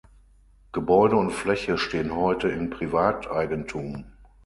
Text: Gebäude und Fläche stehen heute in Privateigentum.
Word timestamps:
Gebäude 0.71 1.15
und 1.15 1.29
Fläche 1.29 1.77
stehen 1.77 2.15
heute 2.15 2.47
in 2.49 2.71
Privateigentum. 2.71 4.05